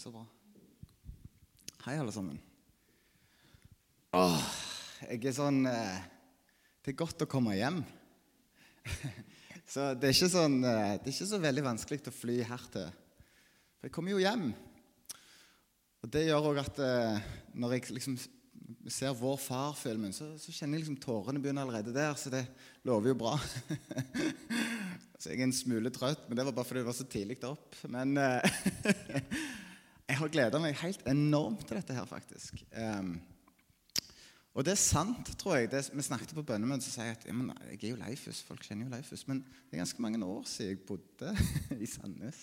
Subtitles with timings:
[0.00, 0.22] Så bra.
[1.84, 2.38] Hei, alle sammen.
[4.16, 4.46] Åh,
[5.10, 5.98] jeg er sånn eh,
[6.80, 7.82] Det er godt å komme hjem.
[9.74, 12.88] så det er ikke sånn eh, Det er ikke så veldig vanskelig å fly hertil.
[13.76, 14.48] For jeg kommer jo hjem.
[16.00, 17.20] Og det gjør òg at eh,
[17.60, 18.16] når jeg liksom
[18.88, 22.16] ser Vår Far-filmen, så, så, kjenner jeg liksom tårene begynner allerede der.
[22.16, 22.46] Så det
[22.88, 23.36] lover jo bra.
[25.20, 27.42] så jeg er en smule trøtt, men det var bare fordi det var så tidlig
[27.52, 27.82] opp.
[27.92, 28.62] Men eh,
[30.20, 32.62] har gleda meg helt enormt til dette her, faktisk.
[32.76, 33.14] Um,
[34.50, 35.70] og det er sant, tror jeg.
[35.70, 38.42] Det, vi snakket på bønnemøtet og sier at ja, men, jeg er jo Leifus.
[38.46, 39.22] Folk kjenner jo Leifus.
[39.30, 41.34] Men det er ganske mange år siden jeg bodde
[41.84, 42.42] i Sandnes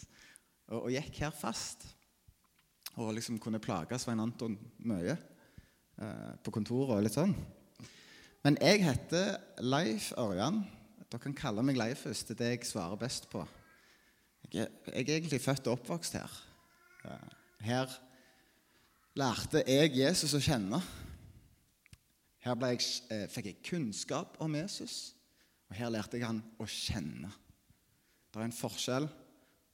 [0.69, 1.83] og, og gikk her fast.
[2.97, 4.55] Og liksom kunne plage Svein Anton
[4.87, 7.35] mye eh, på kontoret og litt sånn.
[8.45, 10.63] Men jeg heter Leif Ørjan.
[11.03, 12.23] Dere kan kalle meg Leifus.
[12.23, 13.43] Det er det jeg svarer best på.
[14.47, 16.39] Jeg er, jeg er egentlig født og oppvokst her.
[17.03, 17.91] Eh, her
[19.17, 20.79] lærte jeg Jesus å kjenne.
[22.43, 22.81] Her jeg,
[23.11, 25.13] eh, fikk jeg kunnskap om Jesus,
[25.69, 27.31] og her lærte jeg han å kjenne.
[28.31, 29.09] Det er en forskjell,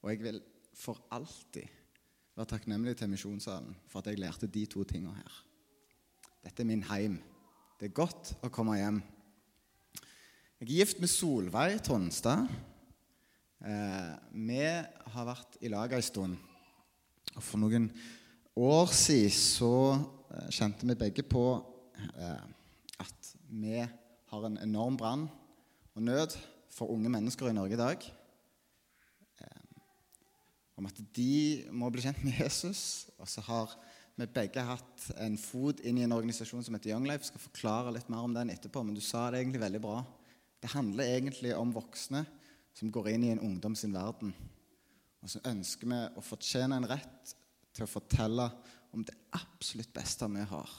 [0.02, 0.42] og jeg vil
[0.74, 1.68] for alltid
[2.34, 5.36] være takknemlig til Misjonssalen for at jeg lærte de to tingene her.
[6.44, 7.20] Dette er min heim.
[7.80, 9.02] Det er godt å komme hjem.
[10.60, 12.48] Jeg er gift med Solveig Tonstad.
[13.64, 16.40] Eh, vi har vært i lag ei stund.
[17.42, 17.88] For noen
[18.60, 21.46] år siden så eh, kjente vi begge på
[21.98, 22.44] eh,
[23.02, 25.26] at vi har en enorm brann
[25.94, 26.36] og nød
[26.74, 28.06] for unge mennesker i Norge i dag.
[29.42, 29.82] Eh,
[30.78, 33.10] om at de må bli kjent med Jesus.
[33.18, 33.74] Og så har
[34.18, 37.26] vi begge hatt en fot inn i en organisasjon som heter Young Life.
[37.26, 40.02] Jeg skal forklare litt mer om den etterpå, men du sa det egentlig veldig bra.
[40.62, 42.24] Det handler egentlig om voksne
[42.78, 44.34] som går inn i en ungdom sin verden.
[45.24, 47.36] Og så ønsker vi å fortjene en rett
[47.74, 48.50] til å fortelle
[48.94, 50.74] om det absolutt beste vi har,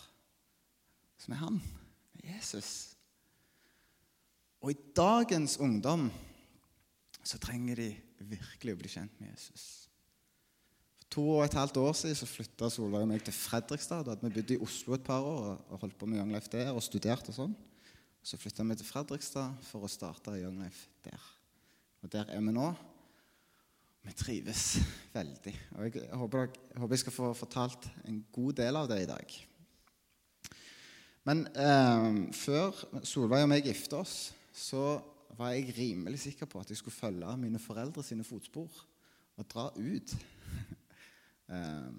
[1.19, 1.57] som er han,
[2.23, 2.71] Jesus.
[4.63, 6.07] Og i dagens ungdom
[7.25, 7.89] så trenger de
[8.29, 9.65] virkelig å bli kjent med Jesus.
[11.01, 14.07] For to og et halvt år siden så flytta Solveig og meg til Fredrikstad.
[14.07, 16.73] Da vi bodd i Oslo et par år og holdt på med Young Life der
[16.73, 17.55] og studert og sånn.
[18.25, 21.31] Så flytta vi til Fredrikstad for å starte Young Life der.
[22.05, 22.71] Og der er vi nå.
[24.05, 24.65] Vi trives
[25.15, 25.55] veldig.
[25.79, 29.09] Og jeg håper, jeg håper, jeg skal få fortalt en god del av det i
[29.09, 29.37] dag.
[31.25, 34.99] Men eh, før Solveig og meg gifta oss, så
[35.39, 38.69] var jeg rimelig sikker på at jeg skulle følge mine foreldre sine fotspor
[39.41, 40.17] og dra ut.
[41.57, 41.95] eh,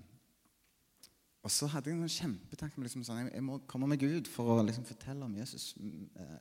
[1.46, 4.60] og så hadde jeg en kjempetanke om liksom, sånn, jeg må komme meg ut for
[4.60, 5.72] å liksom, fortelle om Jesus.
[5.82, 6.38] Eh,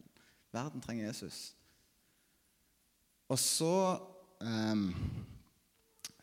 [0.53, 1.54] verden trenger Jesus.
[3.32, 3.74] Og så
[4.44, 4.86] eh,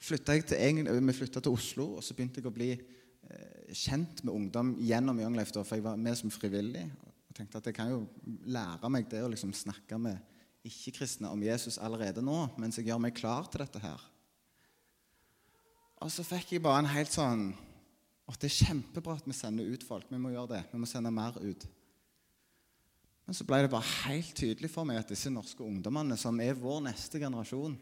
[0.01, 4.33] flytta til, vi flytta til Oslo, og så begynte jeg å bli eh, kjent med
[4.33, 6.87] ungdom gjennom Young Life, for jeg var med som frivillig.
[7.29, 8.05] Og tenkte at jeg kan jo
[8.49, 10.19] lære meg det å liksom snakke med
[10.67, 14.01] ikke-kristne om Jesus allerede nå, mens jeg gjør meg klar til dette her.
[16.01, 17.51] Og så fikk jeg bare en helt sånn
[18.31, 20.05] at Det er kjempebra at vi sender ut folk.
[20.07, 20.59] Vi må gjøre det.
[20.71, 21.65] Vi må sende mer ut.
[23.27, 26.55] Men så ble det bare helt tydelig for meg at disse norske ungdommene, som er
[26.55, 27.75] vår neste generasjon,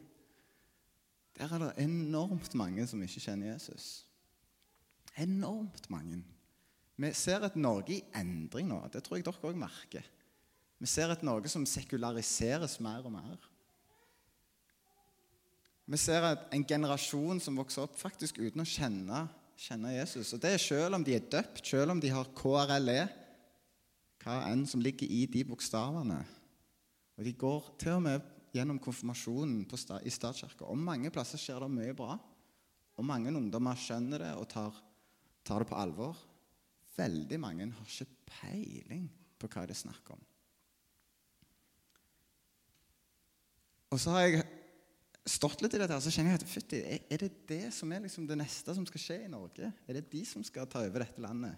[1.39, 4.03] der er det enormt mange som ikke kjenner Jesus.
[5.19, 6.21] Enormt mange.
[6.99, 8.81] Vi ser et Norge i endring nå.
[8.91, 10.03] Det tror jeg dere òg merker.
[10.79, 13.47] Vi ser et Norge som sekulariseres mer og mer.
[15.89, 19.23] Vi ser en generasjon som vokser opp faktisk uten å kjenne,
[19.59, 20.35] kjenne Jesus.
[20.35, 22.99] Og det er selv om de er døpt, selv om de har KRLE,
[24.19, 26.19] hva enn som ligger i de bokstavene.
[27.17, 30.65] Og de går til og med gjennom konfirmasjonen sta i statskirka.
[30.65, 32.17] Og mange plasser skjer det mye bra.
[32.99, 34.75] Og mange ungdommer skjønner det og tar,
[35.47, 36.17] tar det på alvor.
[36.97, 39.07] Veldig mange har ikke peiling
[39.39, 40.23] på hva det er snakk om.
[43.89, 44.43] Og så har jeg
[45.29, 48.03] stått litt i dette, og så kjenner jeg at fytti, er det det som er
[48.03, 49.71] liksom det neste som skal skje i Norge?
[49.87, 51.57] Er det de som skal ta over dette landet?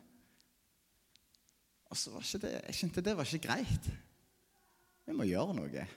[1.91, 3.91] Og så var ikke det, Jeg kjente det var ikke greit.
[5.07, 5.88] Vi må gjøre noe.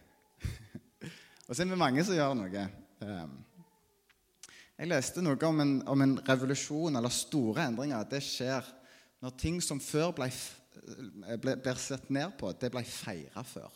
[1.44, 2.64] Og så er vi mange som gjør noe.
[3.04, 3.34] Ehm,
[4.74, 8.06] jeg leste noe om en, om en revolusjon eller store endringer.
[8.08, 8.70] Det skjer
[9.24, 10.30] når ting som før ble,
[11.40, 13.72] ble, ble sett ned på, det ble feira før.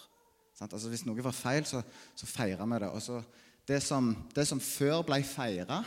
[0.58, 1.84] Altså Hvis noe var feil, så,
[2.18, 2.90] så feira vi det.
[3.04, 3.20] Så
[3.68, 5.82] det som, det som før ble feira,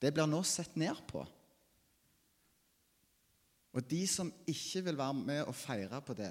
[0.00, 1.24] det blir nå sett ned på.
[3.74, 6.30] Og de som ikke vil være med og feire på det,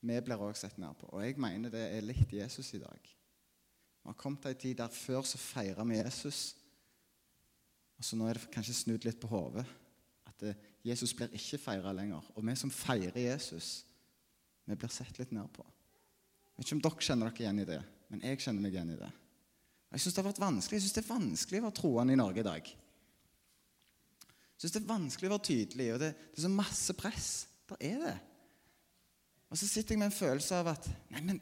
[0.00, 1.12] vi blir òg sett ned på.
[1.12, 3.10] Og jeg mener det er litt Jesus i dag.
[4.00, 6.56] Vi har kommet til en tid der før så feira vi Jesus.
[8.00, 9.66] Og så nå er det kanskje snudd litt på hodet.
[10.28, 12.24] At eh, Jesus blir ikke feira lenger.
[12.34, 13.84] Og vi som feirer Jesus,
[14.64, 15.64] vi blir sett litt ned på.
[15.64, 17.80] Jeg vet ikke om dere kjenner dere igjen i det,
[18.12, 19.10] men jeg kjenner meg igjen i det.
[19.90, 22.14] Og jeg syns det har vært vanskelig Jeg synes det er vanskelig å være troende
[22.14, 22.72] i Norge i dag.
[24.24, 27.30] Jeg syns det er vanskelig å være tydelig, og det, det er så masse press.
[27.70, 28.16] Der er det.
[29.50, 31.40] Og så sitter jeg med en følelse av at Nei, men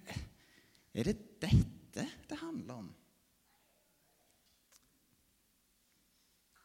[0.94, 1.50] er det dette
[2.30, 2.88] det handler om?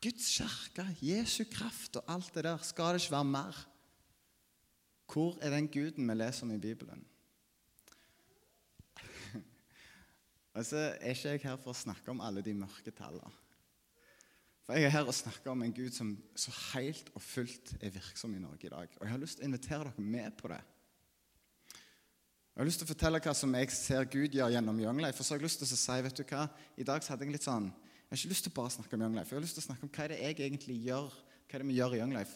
[0.03, 3.62] Guds kirke, Jesu kraft og alt det der, skal det ikke være mer?
[5.13, 7.06] Hvor er den guden vi leser om i Bibelen?
[10.56, 13.31] Og så er ikke jeg her for å snakke om alle de mørke tallene.
[14.63, 17.91] For jeg er her og snakker om en Gud som så helt og fullt er
[17.91, 18.88] virksom i Norge i dag.
[18.95, 20.62] Og jeg har lyst til å invitere dere med på det.
[22.53, 25.17] Jeg har lyst til å fortelle hva som jeg ser Gud gjør gjennom Young Life.
[25.17, 26.44] Og så har jeg lyst til å si, vet du hva,
[26.77, 28.94] I dag så hadde jeg litt sånn Jeg har ikke lyst til å bare snakke
[28.94, 29.31] om Young Life.
[29.31, 31.07] Jeg har lyst til å snakke om hva er det jeg egentlig gjør,
[31.50, 32.35] hva er det vi gjør i Young Life.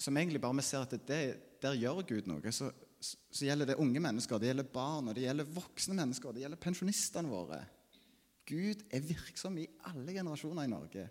[0.00, 1.18] Som egentlig bare vi ser at det,
[1.60, 2.54] der gjør Gud noe.
[2.56, 2.70] Så,
[3.04, 6.62] så gjelder det unge mennesker, det gjelder barn, og det gjelder voksne mennesker, det gjelder
[6.62, 7.60] pensjonistene våre.
[8.48, 11.04] Gud er virksom i alle generasjoner i Norge.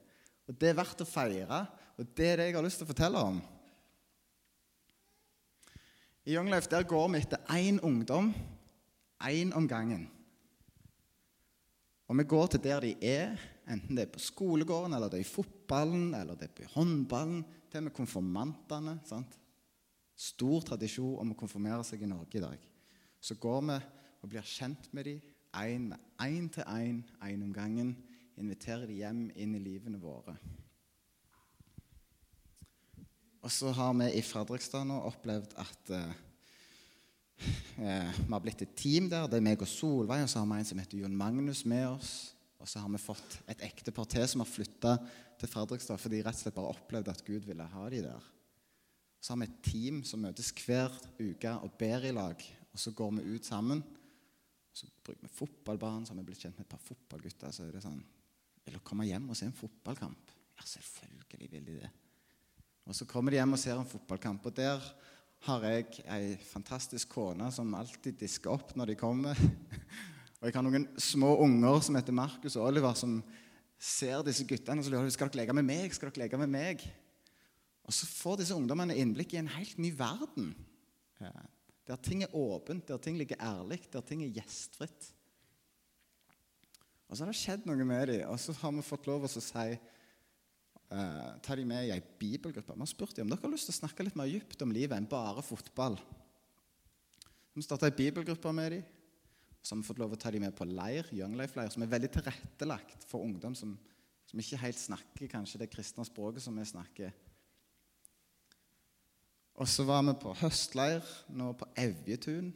[0.49, 1.61] Og Det er verdt å feire,
[1.93, 3.37] og det er det jeg har lyst til å fortelle om.
[6.27, 8.33] I Young Life der går vi etter én ungdom,
[9.23, 10.09] én om gangen.
[12.07, 15.23] Og vi går til der de er, enten det er på skolegården, eller det er
[15.23, 18.99] i fotballen, eller det er på håndballen, til med konfirmantene.
[19.05, 19.39] sant?
[20.15, 22.59] Stor tradisjon om å konfirmere seg i Norge i dag.
[23.21, 23.79] Så går vi
[24.21, 27.95] og blir kjent med dem, én til én, én om gangen.
[28.37, 30.35] Inviterer dem hjem inn i livene våre.
[33.47, 36.15] Og så har vi i Fredrikstad nå opplevd at eh,
[37.79, 39.29] eh, vi har blitt et team der.
[39.31, 41.85] Det er meg og Solveig, og så har vi en som heter Jon Magnus med
[41.87, 42.09] oss.
[42.59, 44.97] Og så har vi fått et ektepar til som har flytta
[45.39, 48.25] til Fredrikstad fordi de rett og slett bare opplevde at Gud ville ha de der.
[49.23, 52.43] Så har vi et team som møtes hver uke og ber i lag.
[52.73, 53.85] Og så går vi ut sammen.
[54.75, 57.55] Så bruker vi fotballbanen, så har vi blitt kjent med et par fotballgutter.
[57.55, 58.03] Så er det sånn
[58.67, 60.35] Vil komme hjem og se en fotballkamp?
[60.57, 61.93] Ja, selvfølgelig vil de det.
[62.87, 64.83] Og så kommer de hjem og ser en fotballkamp, og der
[65.45, 69.37] har jeg ei fantastisk kone som alltid disker opp når de kommer.
[70.37, 73.15] Og jeg har noen små unger som heter Markus og Oliver, som
[73.81, 75.95] ser disse guttene og så lurer de, skal dere leke med meg.
[75.95, 76.83] Skal dere leke med meg?
[77.89, 80.51] Og så får disse ungdommene innblikk i en helt ny verden.
[81.89, 85.09] Der ting er åpent, der ting ligger ærlig, der ting er gjestfritt.
[87.07, 89.31] Og så har det skjedd noe med dem, og så har vi fått lov å
[89.31, 89.67] si
[90.87, 92.71] Uh, ta de med i ei bibelgruppe.
[92.71, 94.71] Vi har spurt dem om dere har lyst til å snakke litt mer dypt om
[94.71, 95.97] livet enn bare fotball.
[97.57, 98.85] Vi starta ei bibelgruppe med dem.
[99.59, 101.91] Så har vi fått lov å ta dem med på leir, Young Life-leir, som er
[101.91, 103.73] veldig tilrettelagt for ungdom som,
[104.29, 107.11] som, ikke helt snakker kanskje det kristne språket som vi snakker.
[109.59, 111.03] Og så var vi på høstleir
[111.35, 112.53] nå på Evjetun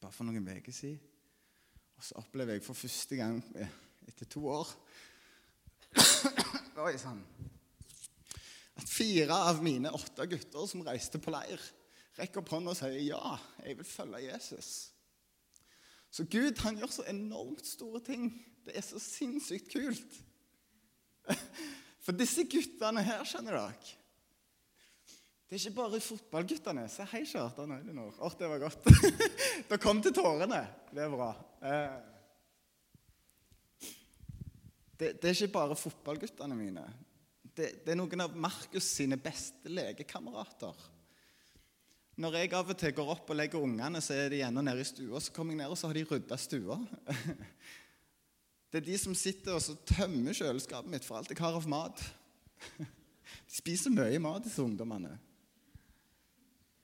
[0.00, 1.02] bare for noen uker siden.
[1.98, 3.42] Og så opplever jeg for første gang
[4.08, 4.72] etter to år
[6.80, 7.20] Oi sann.
[8.80, 11.60] At fire av mine åtte gutter som reiste på leir,
[12.16, 14.70] rekker opp hånda og sier ja, jeg vil følge Jesus.
[16.12, 18.30] Så Gud han gjør så enormt store ting.
[18.64, 20.16] Det er så sinnssykt kult.
[22.04, 23.74] For disse guttene her, skjønner dere
[25.46, 26.86] Det er ikke bare fotballguttene.
[26.90, 28.16] Se hei, Kjartan Øydenor.
[28.16, 28.88] Å, det var godt.
[29.70, 30.64] Da kom til tårene.
[30.92, 31.28] Det er bra.
[31.68, 32.11] Eh.
[35.02, 36.82] Det, det, er ikke bare fotballguttene mine.
[37.42, 40.76] Det, det, er noen av Markus sine beste lekekamerater.
[42.22, 44.84] Når jeg av og til går opp og legger ungene, så er de ennå nede
[44.84, 45.18] i stua.
[45.18, 46.76] Så kommer jeg ned, og så har de rydda stua.
[48.70, 51.98] Det er de som sitter og tømmer kjøleskapet mitt for alt jeg har av mat.
[52.78, 55.10] De spiser mye mat, disse ungdommene.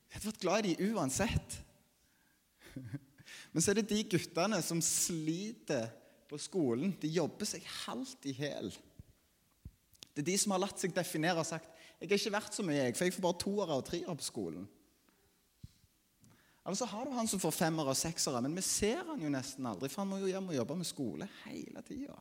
[0.08, 1.56] Jeg hadde vært glad i de uansett.
[3.54, 5.86] Men så er det de guttene som sliter
[6.28, 8.72] på skolen, de jobber seg halvt i hæl.
[10.12, 12.62] Det er de som har latt seg definere og sagt jeg er ikke verdt så
[12.62, 14.66] mye, jeg, for jeg får bare toere og treere på skolen.
[16.62, 19.30] Eller så har du han som får femmere og seksere, men vi ser han jo
[19.32, 22.14] nesten aldri, for han må jo hjem og jobbe med skole hele tida.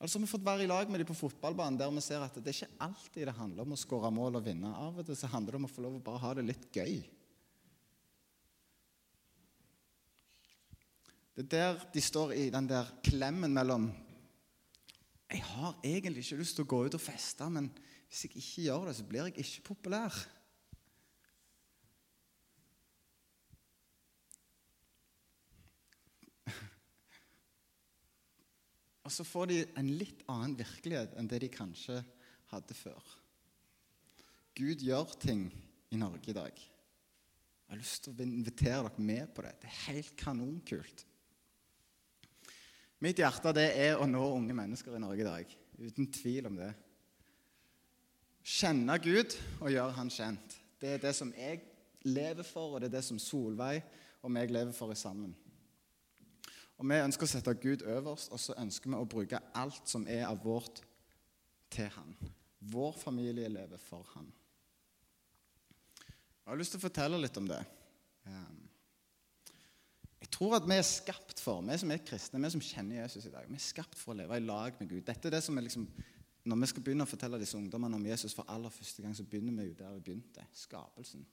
[0.00, 2.36] Altså, vi har fått være i lag med dem på fotballbanen der vi ser at
[2.38, 4.70] det er ikke alltid det handler om å skåre mål og vinne.
[4.70, 6.68] Av og til så handler det om å få lov å bare ha det litt
[6.72, 6.94] gøy.
[11.34, 13.92] Det er der de står i den der klemmen mellom
[15.30, 17.70] Jeg har egentlig ikke lyst til å gå ut og feste, men
[18.10, 20.10] hvis jeg ikke gjør det, så blir jeg ikke populær.
[29.06, 32.02] Og så får de en litt annen virkelighet enn det de kanskje
[32.50, 32.98] hadde før.
[34.58, 35.46] Gud gjør ting
[35.94, 36.54] i Norge i dag.
[36.58, 39.54] Jeg har lyst til å invitere dere med på det.
[39.62, 41.06] Det er helt kanonkult.
[43.00, 45.52] Mitt hjerte det er å nå unge mennesker i Norge i dag.
[45.80, 46.70] Uten tvil om det.
[48.44, 50.56] Kjenne Gud og gjøre Han kjent.
[50.80, 51.62] Det er det som jeg
[52.04, 53.80] lever for, og det er det som Solveig
[54.20, 55.32] og meg lever for sammen.
[56.80, 60.06] Og Vi ønsker å sette Gud øverst, og så ønsker vi å bruke alt som
[60.08, 60.80] er av vårt,
[61.70, 62.16] til Han.
[62.72, 64.26] Vår familie lever for Han.
[66.00, 67.60] Jeg har lyst til å fortelle litt om det.
[68.26, 68.69] Ehm,
[70.30, 73.24] jeg tror at vi er skapt for, vi som er kristne, vi som kjenner Jesus
[73.26, 75.02] i dag, vi er skapt for å leve i lag med Gud.
[75.08, 75.88] Dette er det som er liksom,
[76.46, 79.26] Når vi skal begynne å fortelle disse ungdommene om Jesus for aller første gang, så
[79.26, 81.26] begynner vi jo der vi begynte skapelsen.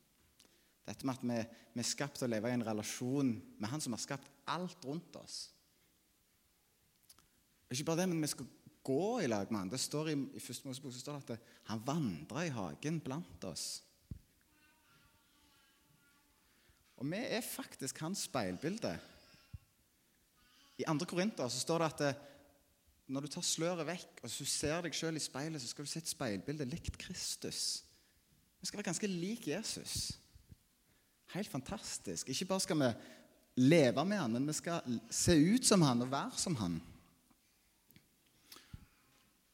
[0.84, 1.38] Dette med at vi,
[1.75, 4.84] vi, er skapt til å leve i en relasjon med Han som har skapt alt
[4.84, 5.38] rundt oss.
[7.70, 8.50] Ikke bare det, men vi skal
[8.84, 9.72] gå i lag med Han.
[9.72, 13.84] Det står I, i første Mosebok står det at han vandra i hagen blant oss.
[16.98, 18.94] Og vi er faktisk hans speilbilde.
[20.77, 21.06] I 2.
[21.10, 22.13] Korinter så står det at det,
[23.08, 25.92] når du tar sløret vekk og så ser deg sjøl i speilet, så skal du
[25.92, 27.84] se et speilbilde likt Kristus.
[28.60, 30.18] Vi skal være ganske lik Jesus.
[31.34, 32.30] Helt fantastisk.
[32.30, 32.92] Ikke bare skal vi
[33.63, 36.77] leve med han, men vi skal se ut som han og være som han.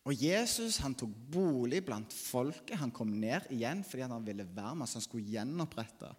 [0.03, 2.75] Og Jesus han tok bolig blant folket.
[2.81, 4.97] Han kom ned igjen fordi han ville være med oss.
[4.99, 6.11] Han skulle gjenopprette.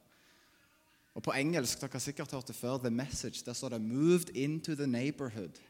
[1.14, 4.34] Og På engelsk dere har sikkert hørt det før, The Message, der står det 'Moved
[4.34, 5.60] into the neighborhood'.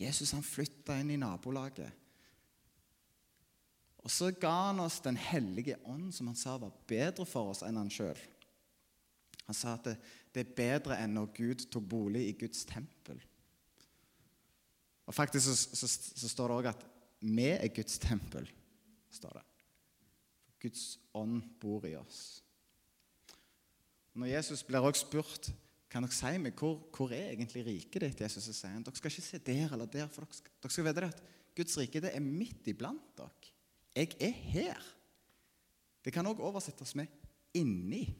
[0.00, 1.92] Jesus han flytta inn i nabolaget.
[3.98, 7.62] Og så ga han oss Den hellige ånd, som han sa var bedre for oss
[7.62, 8.18] enn han sjøl.
[9.46, 9.96] Han sa at det,
[10.34, 13.20] det, er bedre enn når Gud tok bolig i Guds tempel.
[15.06, 16.84] Og Faktisk så, så, så står det òg at
[17.20, 18.50] vi er Guds tempel.
[19.10, 19.44] står det.
[20.60, 22.42] Guds ånd bor i oss.
[24.18, 25.50] Når Jesus blir også spurt
[25.88, 28.98] kan dere si meg, hvor, hvor er egentlig riket ditt, Jesus, så sier han dere
[28.98, 31.22] skal ikke se der eller der, for dere skal, dere skal vite at
[31.56, 33.52] Guds rike det er midt iblant dere.
[33.96, 34.82] Jeg er her.
[36.04, 37.06] Det kan òg oversettes med
[37.56, 38.12] 'inni'.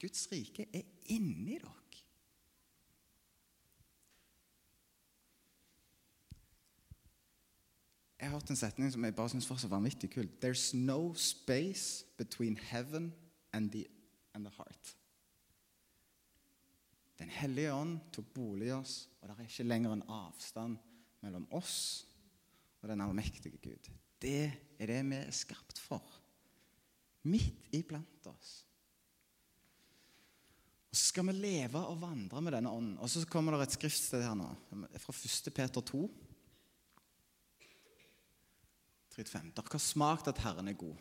[0.00, 1.80] Guds rike er inni dere.
[8.18, 10.28] Jeg har hørt en setning som jeg bare syns var så vanvittig kul.
[10.44, 13.12] There's no space between heaven
[13.52, 13.84] and the,
[14.34, 14.96] and the heart.
[17.20, 20.78] Den hellige ånd tok bolig i oss, og det er ikke lenger en avstand
[21.22, 21.76] mellom oss
[22.82, 23.88] og den allmektige Gud.
[24.20, 26.02] Det er det vi er skapt for.
[27.24, 28.64] Midt iblant oss.
[30.90, 32.98] Og Så skal vi leve og vandre med denne ånden.
[33.02, 34.50] Og Så kommer det et skriftsted her nå,
[35.00, 35.54] fra 1.
[35.54, 36.02] Peter 2.
[39.14, 39.50] 35.
[39.54, 40.98] Dere har smakt at Herren er god.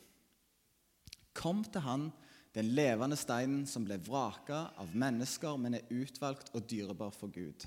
[1.34, 2.12] Kom til Han,
[2.54, 7.66] den levende steinen som ble vraka av mennesker, men er utvalgt og dyrebar for Gud.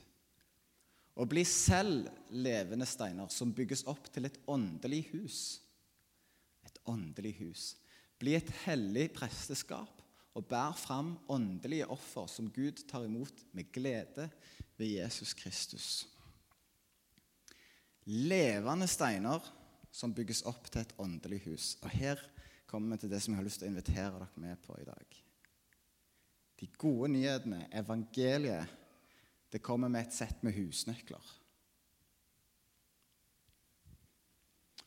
[1.17, 5.41] Og bli selv levende steiner som bygges opp til et åndelig hus.
[6.69, 7.71] Et åndelig hus.
[8.21, 10.03] Bli et hellig presteskap
[10.37, 14.29] og bær fram åndelige offer som Gud tar imot med glede
[14.77, 15.89] ved Jesus Kristus.
[18.07, 19.43] Levende steiner
[19.91, 21.75] som bygges opp til et åndelig hus.
[21.83, 22.21] Og Her
[22.67, 24.87] kommer vi til det som jeg har lyst til å invitere dere med på i
[24.87, 25.19] dag.
[26.57, 28.73] De gode nyhetene, evangeliet,
[29.53, 31.35] det kommer med et sett med husnøkler.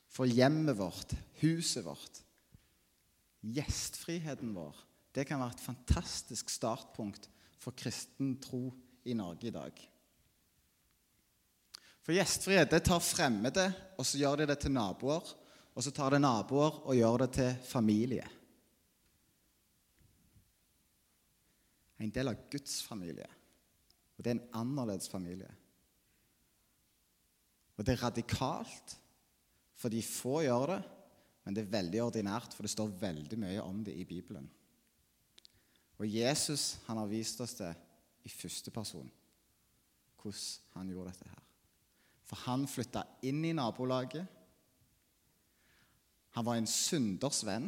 [0.09, 2.23] For hjemmet vårt, huset vårt,
[3.39, 4.75] gjestfriheten vår,
[5.15, 8.67] det kan være et fantastisk startpunkt for kristen tro
[9.07, 9.79] i Norge i dag.
[12.03, 15.23] For gjestfrihet det tar fremmede, og så gjør de det til naboer.
[15.79, 18.25] Og så tar det naboer og gjør det til familie.
[22.03, 23.27] En del av Guds familie.
[24.17, 25.47] Og det er en annerledes familie.
[27.79, 28.97] Og det er radikalt,
[29.79, 30.79] for de få gjør det,
[31.45, 34.49] men det er veldig ordinært, for det står veldig mye om det i Bibelen.
[35.95, 37.71] Og Jesus han har vist oss det
[38.27, 39.07] i første person,
[40.19, 41.47] hvordan han gjorde dette her.
[42.27, 44.27] For han flytta inn i nabolaget.
[46.39, 47.65] Han var en synders venn.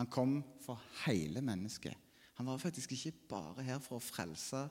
[0.00, 1.94] Han kom for hele mennesket.
[2.40, 4.64] Han var faktisk ikke bare her for å frelse.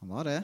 [0.00, 0.38] Han var det,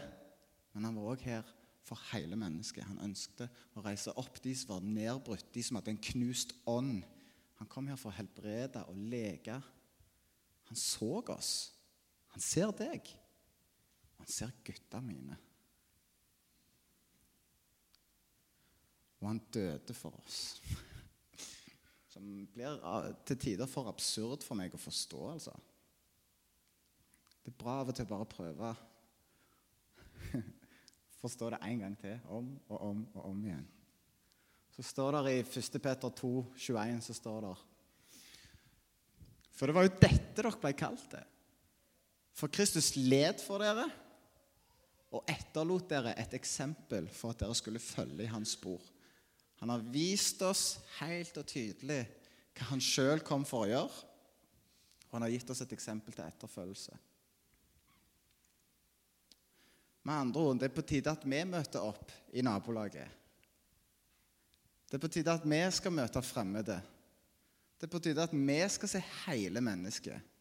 [0.74, 1.48] men han var òg her
[1.80, 2.84] for hele mennesket.
[2.90, 7.00] Han ønsket å reise opp de som var nedbrutt, de som hadde en knust ånd.
[7.56, 9.56] Han kom her for å helbrede og leke
[10.68, 11.54] han så oss.
[12.36, 13.08] Han ser deg.
[14.20, 15.40] Han ser gutta mine.
[19.20, 20.58] Og han døde for oss.
[22.12, 22.80] Som blir
[23.28, 25.54] til tider for absurd for meg å forstå, altså.
[27.44, 28.74] Det er bra av og til bare prøve
[31.22, 33.66] forstå det en gang til, om og om og om igjen.
[34.76, 35.78] Så står det i 1.
[35.80, 37.54] Peter 2, 21, så står det
[39.56, 41.22] For det var jo dette dere ble kalt det.
[42.36, 43.86] For Kristus led for dere
[45.16, 48.82] og etterlot dere et eksempel for at dere skulle følge i hans spor.
[49.60, 52.02] Han har vist oss helt og tydelig
[52.56, 54.06] hva han sjøl kom for å gjøre,
[55.06, 56.96] og han har gitt oss et eksempel til etterfølgelse.
[60.06, 63.24] Med andre ord, det er på tide at vi møter opp i nabolaget.
[64.86, 66.76] Det er på tide at vi skal møte fremmede.
[67.76, 70.32] Det er på tide at vi skal se hele mennesket.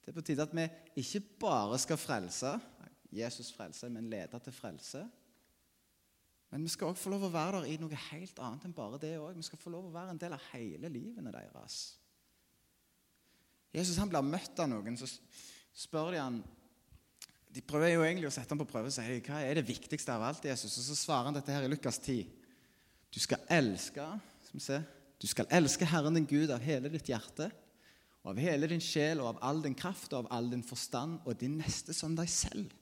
[0.00, 0.66] Det er på tide at vi
[1.00, 2.52] ikke bare skal frelse
[3.10, 5.02] Jesus frelse, men lede til frelse.
[6.50, 8.98] Men vi skal òg få lov å være der i noe helt annet enn bare
[9.02, 9.36] det òg.
[9.38, 11.76] Vi skal få lov å være en del av hele livene deres.
[13.70, 15.06] Jesus han blir møtt av noen, så
[15.84, 16.40] spør de han
[17.50, 20.14] De prøver jo egentlig å sette ham på prøve og si hva er det viktigste
[20.14, 20.44] av alt.
[20.46, 20.76] Jesus?
[20.78, 22.28] Og Så svarer han dette her i Lukas 10.
[23.10, 24.06] Du skal elske
[24.46, 24.78] skal vi se,
[25.20, 27.50] du skal elske Herren din Gud av hele ditt hjerte,
[28.22, 31.20] og av hele din sjel og av all din kraft og av all din forstand,
[31.24, 32.72] og din neste som deg selv.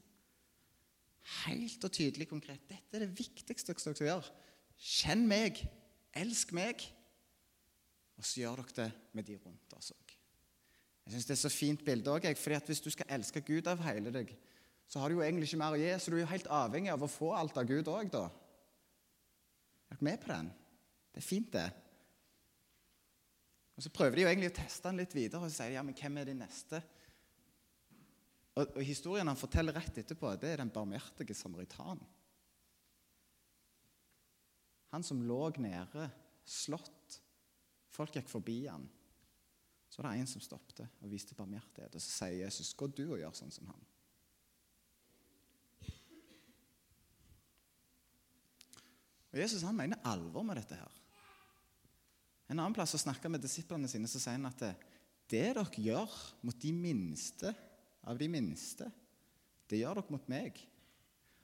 [1.45, 2.63] Helt og tydelig konkret.
[2.69, 4.37] Dette er det viktigste dere skal gjøre.
[4.79, 5.61] Kjenn meg,
[6.17, 6.85] elsk meg,
[8.19, 10.15] og så gjør dere det med de rundt oss òg.
[11.09, 13.83] Jeg synes Det er så fint bilde òg, fordi hvis du skal elske Gud av
[13.87, 14.33] hele deg,
[14.89, 16.93] så har du jo egentlig ikke mer å gi, så du er jo helt avhengig
[16.93, 18.25] av å få alt av Gud òg, da.
[19.89, 20.51] Er dere med på den?
[21.13, 21.69] Det er fint, det.
[23.77, 25.97] Og Så prøver de jo egentlig å teste den litt videre og sier ja, men
[25.97, 26.81] hvem er din neste?
[28.59, 32.01] Og, og Historien han forteller rett etterpå, det er den barmhjertige samaritan.
[34.91, 36.09] Han som lå nede,
[36.49, 37.21] slått.
[37.93, 38.87] Folk gikk forbi han.
[39.89, 41.95] Så var det en som stoppet og viste barmhjertighet.
[41.95, 43.87] Og så sier Jesus, 'Gå du og gjør sånn som han'.
[49.33, 50.75] Og Jesus han mener alvor med dette.
[50.75, 50.93] her.
[52.49, 54.77] En annen plass å snakke med disiplene sine så sier han at det,
[55.29, 56.09] dere gjør
[56.43, 57.55] mot de minste
[58.09, 58.89] av de minste,
[59.69, 60.61] det gjør dere mot meg.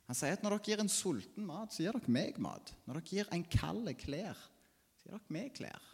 [0.08, 2.72] Han sier at når dere gir en sulten mat, så gir dere meg mat.
[2.84, 4.40] Når dere gir en kald klær,
[5.00, 5.90] så gir dere meg klær.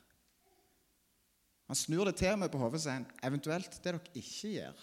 [1.71, 4.81] Han snur det til meg på hodet og sier eventuelt det dere ikke gjør,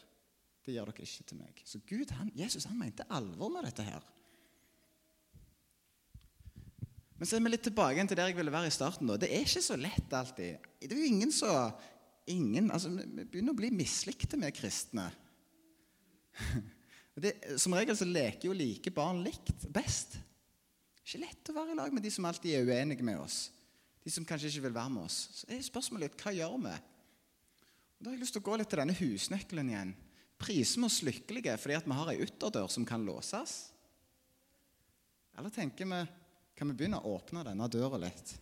[0.63, 1.65] det gjør dere ikke til meg.
[1.67, 4.05] Så Gud, han, Jesus han mente alvor med dette her.
[7.17, 9.09] Men så er vi litt tilbake til der jeg ville være i starten.
[9.09, 9.17] Da.
[9.19, 10.67] Det er ikke så lett alltid.
[10.83, 11.51] Det er jo ingen så
[12.27, 15.07] ingen, altså, Vi begynner å bli mislikte med kristne.
[17.17, 20.19] Det, som regel så leker jo like barn likt best.
[21.01, 23.47] Ikke lett å være i lag med de som alltid er uenige med oss.
[24.05, 25.15] De som kanskje ikke vil være med oss.
[25.39, 26.75] Så er spørsmålet hva gjør vi?
[27.97, 29.95] Og da har jeg lyst til å gå litt til denne husnøkkelen igjen.
[30.37, 33.55] Priser vi oss lykkelige fordi at vi har ei ytterdør som kan låses?
[35.37, 36.03] Eller tenker vi
[36.57, 38.37] kan vi begynne å åpne denne døra litt.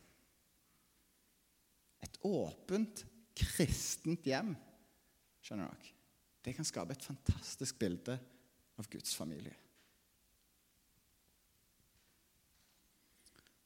[2.03, 3.01] Et åpent,
[3.36, 4.53] kristent hjem,
[5.43, 5.94] skjønner dere,
[6.45, 8.17] det kan skape et fantastisk bilde
[8.77, 9.55] av Guds familie.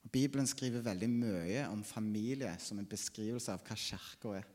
[0.00, 4.48] Og Bibelen skriver veldig mye om familie som en beskrivelse av hva kirka er,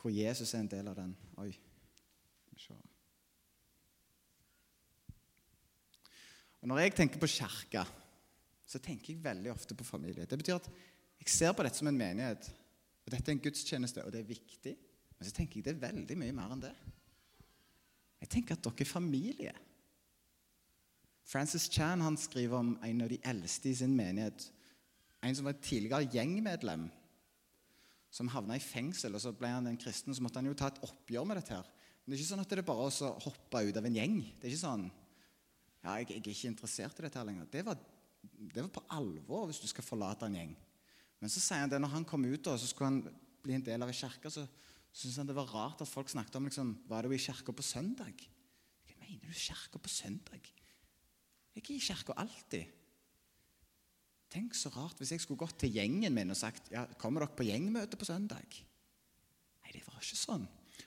[0.00, 1.14] hvor Jesus er en del av den.
[1.38, 1.52] Oi,
[6.60, 7.86] Og Når jeg tenker på kirka
[8.70, 10.26] så tenker jeg veldig ofte på familie.
[10.30, 10.68] Det betyr at
[11.20, 12.52] jeg ser på dette som en menighet.
[13.04, 14.76] og Dette er en gudstjeneste, og det er viktig.
[15.18, 16.74] Men så tenker jeg det er veldig mye mer enn det.
[18.20, 19.52] Jeg tenker at dere er familie.
[21.30, 24.48] Francis Chan han skriver om en av de eldste i sin menighet.
[25.22, 26.88] En som var et tidligere gjengmedlem,
[28.10, 29.14] som havna i fengsel.
[29.14, 31.54] og Så ble han en kristen, så måtte han jo ta et oppgjør med dette.
[31.54, 31.68] her.
[32.02, 34.18] Men det er ikke sånn at det er bare å hoppe ut av en gjeng.
[34.40, 34.90] Det er ikke sånn
[35.80, 37.46] ja, jeg, jeg er ikke interessert i dette her lenger.
[37.48, 37.78] Det var
[38.20, 40.52] det var på alvor hvis du skal forlate en gjeng.
[41.20, 43.64] Men så sier han det når han kom ut og så skulle han bli en
[43.64, 44.44] del av ei kirke, så
[44.92, 47.62] syntes han det var rart at folk snakket om liksom, Var du i kirka på
[47.62, 48.26] søndag?
[48.86, 50.50] Hva mener du kirka på søndag?
[51.54, 52.76] Jeg er i kirka alltid.
[54.30, 57.34] Tenk så rart hvis jeg skulle gått til gjengen min og sagt ja, kommer dere
[57.34, 58.60] på gjengmøte på søndag.
[59.64, 60.46] Nei, det var ikke sånn.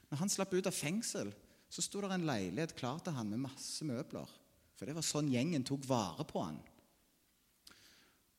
[0.10, 1.34] Når han slapp ut av fengsel,
[1.68, 4.30] så sto det en leilighet klar til han med masse møbler.
[4.78, 6.62] For det var sånn gjengen tok vare på han.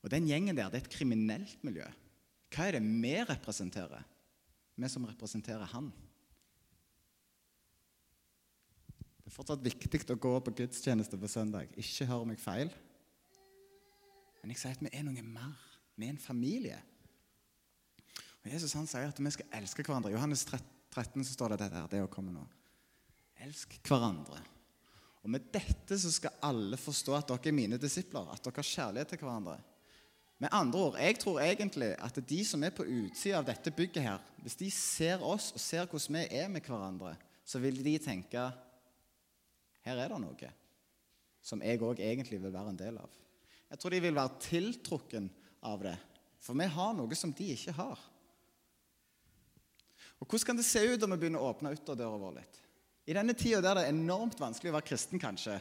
[0.05, 1.85] Og Den gjengen der det er et kriminelt miljø.
[2.53, 4.05] Hva er det vi representerer?
[4.75, 5.91] Vi som representerer han.
[9.25, 11.71] Det er fortsatt viktig å gå på gudstjeneste på søndag.
[11.79, 12.69] Ikke hør meg feil.
[14.41, 15.55] Men jeg sier at vi er noe mer.
[15.95, 16.77] Vi er en familie.
[18.43, 20.11] Og Jesus han sier at vi skal elske hverandre.
[20.11, 22.43] I Johannes 13 så står det dette her, det å komme nå.
[23.47, 24.43] Elsk hverandre.
[25.25, 28.69] Og med dette så skal alle forstå at dere er mine disipler, at dere har
[28.69, 29.57] kjærlighet til hverandre.
[30.43, 34.03] Med andre ord, jeg tror egentlig at de som er på utsida av dette bygget
[34.03, 37.13] her, hvis de ser oss og ser hvordan vi er med hverandre,
[37.45, 38.49] så vil de tenke
[39.85, 40.49] her er det noe
[41.45, 43.11] som jeg òg egentlig vil være en del av.
[43.69, 45.29] Jeg tror de vil være tiltrukken
[45.65, 45.95] av det,
[46.41, 48.01] for vi har noe som de ikke har.
[50.19, 52.59] Og Hvordan kan det se ut om vi begynner å åpne ytterdøra vår litt?
[53.05, 55.59] I denne tida der det er enormt vanskelig å være kristen, kanskje,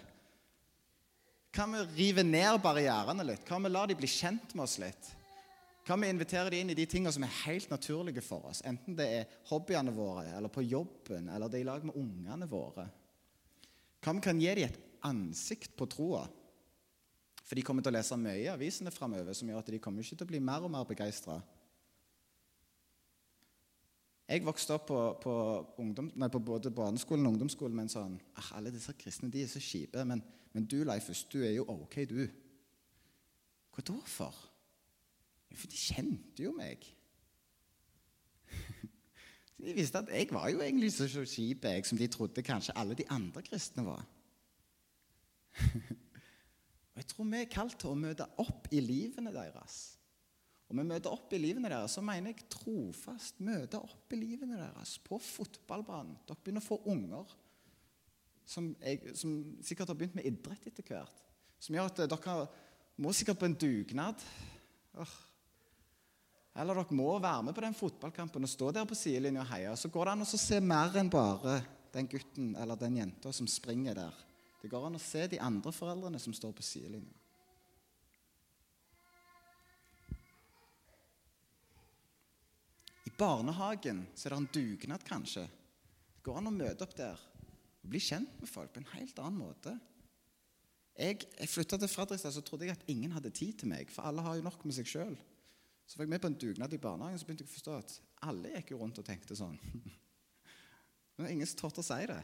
[1.54, 3.44] kan vi rive ned barrierene litt?
[3.46, 5.10] Kan vi la de bli kjent med oss litt?
[5.86, 8.62] Kan vi invitere de inn i de tingene som er helt naturlige for oss?
[8.66, 12.48] Enten det er hobbyene våre, eller på jobben, eller det er i lag med ungene
[12.50, 12.88] våre.
[14.04, 16.24] Hva vi kan gi dem et ansikt på troa?
[17.44, 20.02] For de kommer til å lese mye i avisene framover som gjør at de kommer
[20.02, 21.42] ikke til å bli mer og mer begeistra
[24.24, 25.34] jeg vokste opp på, på,
[25.82, 29.42] ungdom, nei, på både barneskolen og ungdomsskolen med en sånn ah, Alle disse kristne de
[29.44, 30.00] er så kjipe.
[30.08, 30.22] Men,
[30.54, 32.20] men du, Leifus, du er jo ok, du.
[33.74, 34.36] Hva da for?
[35.50, 36.86] Jo, for de kjente jo meg.
[39.64, 42.96] De visste at jeg var jo egentlig så, kjip jeg, som de trodde kanskje alle
[42.98, 44.02] de andre kristne var.
[46.92, 49.78] Og Jeg tror vi er kalt til å møte opp i livene deres
[50.74, 54.56] og vi møter opp i livene deres, så mener jeg trofast møte opp i livene
[54.58, 56.16] deres på fotballbanen.
[56.24, 57.34] Dere begynner å få unger
[58.46, 61.22] som, jeg, som sikkert har begynt med idrett etter hvert.
[61.62, 62.36] Som gjør at dere
[63.00, 64.20] må sikkert på en dugnad.
[66.54, 69.74] Eller dere må være med på den fotballkampen og stå der på sidelinja og heie.
[69.80, 71.58] Så går det an å se mer enn bare
[71.94, 74.22] den gutten eller den jenta som springer der.
[74.62, 77.12] Det går an å se de andre foreldrene som står på sidelinja.
[83.18, 85.46] barnehagen så er det en dugnad, kanskje.
[85.46, 87.20] Det går an å møte opp der
[87.84, 89.74] og bli kjent med folk på en helt annen måte.
[90.94, 94.06] Jeg, jeg flytta til Fredrikstad så trodde jeg at ingen hadde tid til meg, for
[94.08, 95.16] alle har jo nok med seg sjøl.
[95.84, 97.96] Så var jeg med på en dugnad i barnehagen, så begynte jeg å forstå at
[98.30, 99.58] alle gikk jo rundt og tenkte sånn.
[101.18, 102.20] Men ingen torde å si det.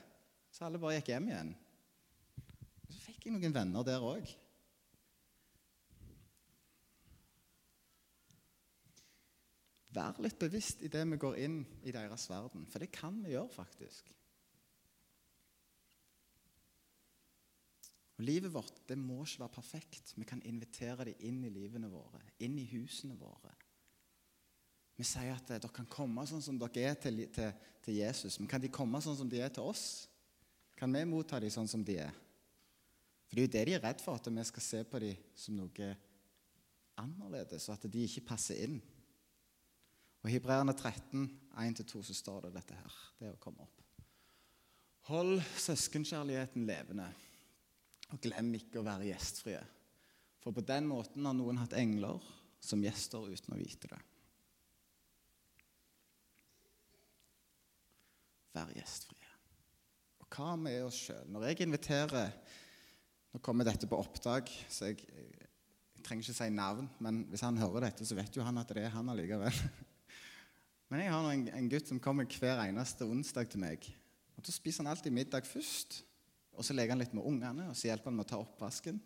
[0.51, 1.51] Så alle bare gikk hjem igjen.
[2.90, 4.33] Så fikk jeg noen venner der òg.
[9.90, 13.35] Vær litt bevisst i det vi går inn i deres verden, for det kan vi
[13.35, 14.14] gjøre, faktisk.
[18.21, 20.13] Og Livet vårt det må ikke være perfekt.
[20.13, 23.55] Vi kan invitere dem inn i livene våre, inn i husene våre.
[25.01, 28.51] Vi sier at dere kan komme sånn som dere er til, til, til, Jesus, men
[28.51, 30.05] kan de komme sånn som de er til oss?
[30.77, 32.13] Kan vi motta dem sånn som de er?
[33.31, 35.25] For Det er jo det de er redd for, at vi skal se på dem
[35.33, 35.91] som noe
[37.01, 38.77] annerledes, og at de ikke passer inn.
[40.21, 41.25] Og I Hebreerne 13,
[41.57, 43.01] 1-2, så står det dette her.
[43.17, 43.81] Det er å komme opp.
[45.09, 47.09] Hold søskenkjærligheten levende,
[48.11, 49.61] og glem ikke å være gjestfrie.
[50.40, 52.23] For på den måten har noen hatt engler
[52.61, 54.01] som gjester uten å vite det.
[58.57, 59.29] Vær gjestfrie.
[60.20, 61.29] Og hva med oss sjøl?
[61.31, 62.35] Når jeg inviterer
[63.31, 67.61] Nå kommer dette på opptak, så jeg, jeg trenger ikke si navn, men hvis han
[67.62, 69.55] hører dette, så vet jo han at det er han allikevel.
[70.90, 73.87] Men jeg har en, en, gutt som kommer hver eneste onsdag til meg.
[74.35, 76.01] Og Da spiser han alltid middag først.
[76.61, 79.01] Og Så leker han litt med ungene og så hjelper han med å ta oppvasken.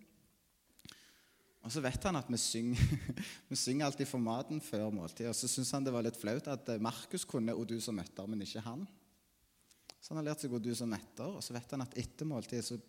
[1.65, 2.81] Og så vet han at vi synger,
[3.51, 5.31] vi synger alltid for maten før måltid.
[5.31, 8.27] Og så syns han det var litt flaut at Markus kunne 'O du som møtter',
[8.29, 8.83] men ikke han.
[10.01, 12.29] Så han har lært seg 'O du som møtter', og så vet han at etter
[12.29, 12.83] måltid,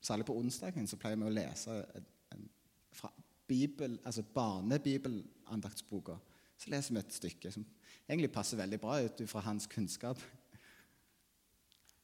[0.00, 2.06] særlig på onsdagen, så pleier vi å lese en,
[2.36, 2.48] en,
[2.92, 3.10] fra
[3.48, 6.18] Bibel, altså barnebibelandaktsboka.
[6.58, 7.66] Så leser vi et stykke som
[8.06, 10.20] egentlig passer veldig bra ut fra hans kunnskap.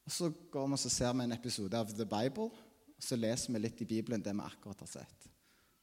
[0.07, 2.51] Og Så går vi og ser vi en episode av The Bible,
[2.97, 5.29] og så leser vi litt i Bibelen det vi akkurat har sett.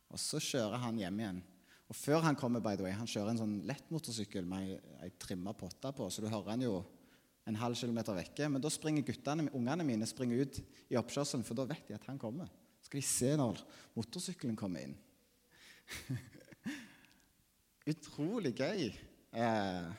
[0.09, 1.41] Og Så kjører han hjem igjen.
[1.89, 5.55] Og Før han kommer, by the way, han kjører en sånn lettmotorsykkel med ei trimma
[5.57, 6.83] potte på, så du hører han jo
[7.49, 8.49] en halv kilometer vekke.
[8.51, 12.05] Men da springer guttene, ungene mine springer ut i oppkjørselen, for da vet de at
[12.09, 12.51] han kommer.
[12.85, 13.63] Skal de se når
[13.97, 14.93] motorsykkelen kommer inn.
[17.89, 18.91] Utrolig gøy.
[19.33, 19.89] Eh,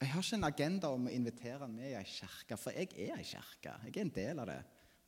[0.00, 2.88] jeg har ikke en agenda om å invitere han med i ei kirke, for jeg
[2.96, 3.74] er ei kirke.
[3.84, 4.60] Jeg er en del av det.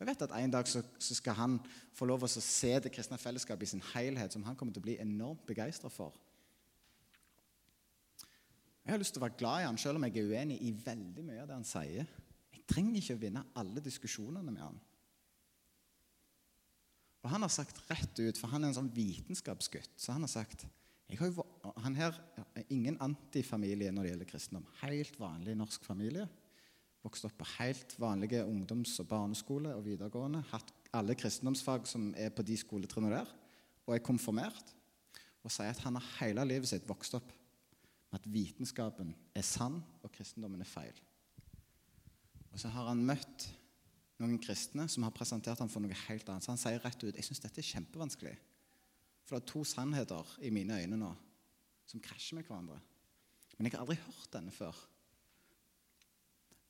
[0.02, 1.56] Jeg vet at En dag så, så skal han
[1.94, 4.82] få lov til å se det kristne fellesskapet i sin helhet, som han kommer til
[4.82, 6.16] å bli enormt begeistra for.
[8.82, 10.72] Jeg har lyst til å være glad i han, selv om jeg er uenig i
[10.74, 12.12] veldig mye av det han sier.
[12.52, 14.80] Jeg trenger ikke å vinne alle diskusjonene med han.
[17.22, 20.32] Og Han har sagt rett ut, for han er en sånn vitenskapsgutt, så han har
[20.32, 20.66] sagt
[21.12, 22.16] jeg har jo vært han her
[22.58, 24.64] er ingen antifamilie når det gjelder kristendom.
[24.82, 26.26] Helt vanlig norsk familie.
[27.02, 30.42] Vokst opp på helt vanlige ungdoms- og barneskole og videregående.
[30.50, 33.30] Hatt alle kristendomsfag som er på de skoletrinnene der.
[33.86, 34.74] Og er konfirmert.
[35.42, 37.30] Og sier at han har hele livet sitt vokst opp
[38.12, 40.94] med at vitenskapen er sann og kristendommen er feil.
[42.52, 43.48] Og så har han møtt
[44.22, 46.44] noen kristne som har presentert ham for noe helt annet.
[46.44, 48.34] Så han sier rett ut jeg syns dette er kjempevanskelig.
[49.26, 51.12] For det er to sannheter i mine øyne nå
[51.92, 52.80] som krasjer med hverandre.
[53.58, 54.76] Men jeg har aldri hørt denne før.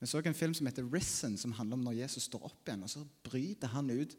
[0.02, 2.82] Vi så en film som heter 'Risen', som handler om når Jesus står opp igjen.
[2.82, 4.16] Og så bryter han ut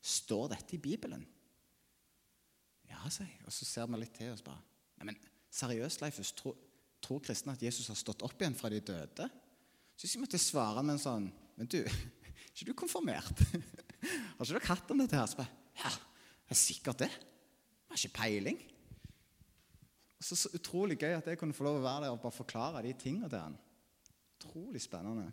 [0.00, 1.26] Står dette i Bibelen?
[2.88, 3.40] Ja, sier jeg.
[3.46, 4.62] Og så ser vi litt til og bare
[4.98, 5.16] Nei, men
[5.50, 6.54] seriøst, Leifus, tror,
[7.02, 9.28] tror kristne at Jesus har stått opp igjen fra de døde?
[9.96, 13.42] Så jeg måtte svare med en sånn Men du, er ikke du konfirmert?
[13.42, 15.26] Har ikke dere hatt om dette her?
[15.26, 15.50] Så bare,
[15.82, 15.90] ja,
[16.46, 17.10] det er sikkert det.
[17.10, 18.60] Jeg har ikke peiling.
[20.18, 22.82] Så, så utrolig gøy at jeg kunne få lov å være der og bare forklare
[22.86, 23.58] de tingene til han.
[24.38, 25.28] Utrolig spennende.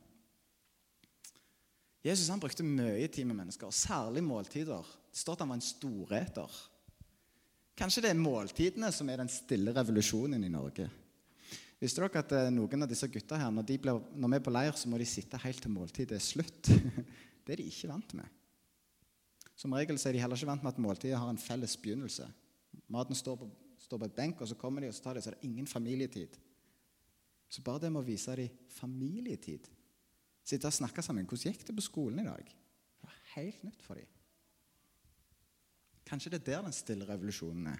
[2.05, 4.85] Jesus han brukte mye tid med mennesker, og særlig måltider.
[5.09, 6.59] Det står at han var en storeter.
[7.75, 10.85] Kanskje det er måltidene som er den stille revolusjonen i Norge.
[11.81, 14.53] Visste dere at eh, noen av disse gutta her, når, ble, når vi er på
[14.53, 16.71] leir, så må de sitte helt til måltidet er slutt?
[17.45, 18.29] Det er de ikke vant med.
[19.59, 22.25] Som regel er de heller ikke vant med at måltidet har en felles begynnelse.
[22.91, 23.49] Maten står på,
[23.85, 25.47] står på et benk, og så kommer de, og så tar de, så er det
[25.47, 26.37] ingen familietid.
[27.49, 29.71] Så bare det med å vise dem familietid
[30.45, 31.25] Sitte og snakke sammen.
[31.25, 34.05] 'Hvordan gikk det på skolen i dag?' Det var helt nytt for dem.
[36.05, 37.79] Kanskje det er der den stille revolusjonen er.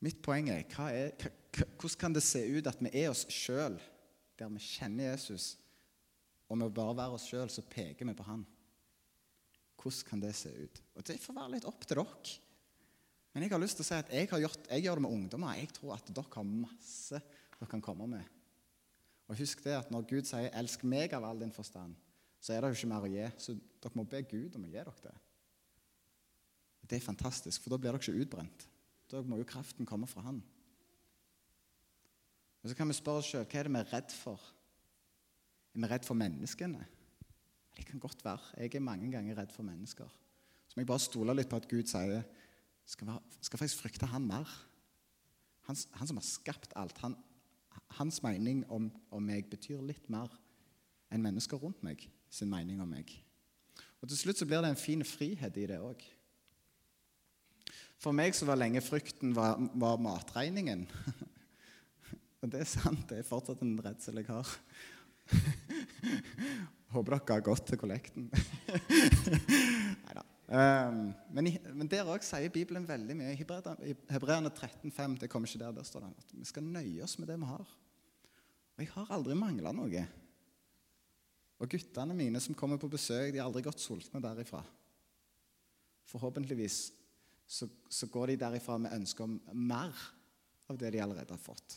[0.00, 1.10] Mitt poeng er, er
[1.50, 3.80] hvordan kan det se ut at vi er oss sjøl,
[4.38, 5.58] der vi kjenner Jesus,
[6.48, 8.46] og å bare være oss sjøl, så peker vi på han?
[9.78, 10.82] Hvordan kan det se ut?
[10.94, 12.38] Og Det får være litt opp til dere.
[13.38, 15.54] Men jeg har lyst til å si at jeg, gjort, jeg gjør det med ungdommer.
[15.54, 18.32] Jeg tror at dere har masse dere kan komme med.
[19.30, 21.94] Og husk det at Når Gud sier 'elsk meg av all din forstand',
[22.40, 23.28] så er det jo ikke mer å gi.
[23.38, 25.14] Så dere må be Gud om å gi dere det.
[26.90, 28.66] Det er fantastisk, for da blir dere ikke utbrent.
[29.08, 30.42] Da må jo kraften komme fra Han.
[32.64, 34.40] Og Så kan vi spørre oss sjøl hva er det vi er redd for.
[35.76, 36.86] Er vi redd for menneskene?
[37.76, 38.58] Det kan godt være.
[38.58, 40.10] Jeg er mange ganger redd for mennesker.
[40.66, 42.24] Så må jeg bare stole litt på at Gud sier
[42.88, 44.48] skal, skal faktisk frykte Han mer.
[45.68, 46.98] Han, han som har skapt alt.
[47.04, 47.16] Han,
[47.98, 50.32] hans mening om, om, meg betyr litt mer
[51.12, 53.10] enn mennesker rundt meg sin mening om meg.
[54.00, 56.02] Og Til slutt så blir det en fin frihet i det òg.
[57.98, 60.86] For meg så var lenge frykten var, var matregningen.
[62.40, 63.08] Og det er sant.
[63.10, 64.52] Det er fortsatt en redsel jeg har.
[66.94, 68.30] Håper dere har gått til kollekten.
[70.06, 70.27] Nei da.
[70.48, 73.34] Um, men, men, der òg sier Bibelen veldig mye.
[73.34, 77.18] I Hebreerne 13,5 det kommer ikke der, der står det at vi skal nøye oss
[77.20, 77.74] med det vi har.
[78.78, 80.04] Og jeg har aldri mangla noe.
[81.58, 84.62] Og guttene mine som kommer på besøk, de har aldri gått sultne derifra.
[86.08, 86.78] Forhåpentligvis
[87.44, 89.92] så, så går de derifra med ønske om mer
[90.72, 91.76] av det de allerede har fått.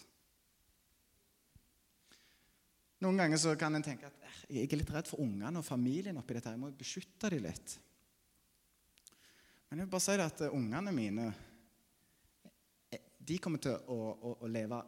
[3.01, 6.19] Noen ganger så kan en tenke at jeg er litt redd for ungene og familien
[6.21, 6.53] oppi dette.
[6.53, 7.79] Jeg må beskytte dem litt.
[9.71, 11.25] Men jeg vil bare si det at ungene mine
[12.91, 14.81] eh, de kommer til å, å, å, leve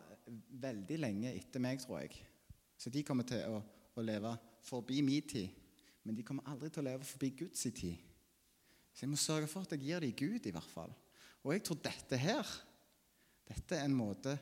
[0.59, 2.17] veldig lenge etter meg, tror jeg.
[2.75, 3.61] Så de kommer til å,
[3.95, 4.33] å leve
[4.67, 5.53] forbi min tid.
[6.03, 7.95] Men de kommer aldri til å leve forbi Guds tid.
[8.91, 10.91] Så jeg må sørge for at jeg gir dem Gud, i hvert fall.
[11.47, 12.51] Og jeg tror dette her
[13.47, 14.33] dette er en måte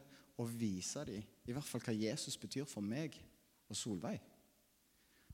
[0.41, 3.13] å vise dem i hvert fall hva Jesus betyr for meg
[3.69, 4.17] og Solveig.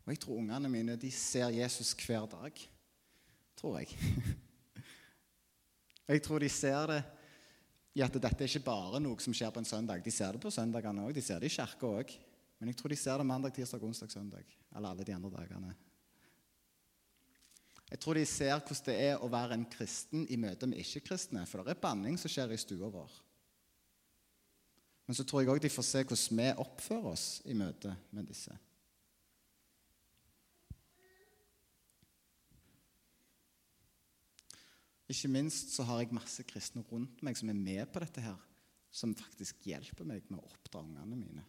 [0.04, 2.60] Og jeg tror ungene mine de ser Jesus hver dag.
[3.56, 3.96] Tror jeg.
[6.08, 7.02] Og jeg tror de ser det
[7.98, 10.04] i at dette er ikke bare noe som skjer på en søndag.
[10.06, 11.16] De ser det på søndagene òg.
[11.18, 12.14] De ser det i kirka òg.
[12.58, 14.56] Men jeg tror de ser det mandag, tirsdag, onsdag, søndag.
[14.76, 15.76] Eller alle de andre dagene.
[17.88, 21.46] Jeg tror de ser hvordan det er å være en kristen i møte med ikke-kristne.
[21.48, 23.18] For det er banning som skjer i stua vår.
[25.08, 28.28] Men så tror jeg òg de får se hvordan vi oppfører oss i møte med
[28.28, 28.56] disse.
[35.08, 38.40] Ikke minst så har jeg masse kristne rundt meg som er med på dette her,
[38.92, 41.46] som faktisk hjelper meg med å oppdra ungene mine.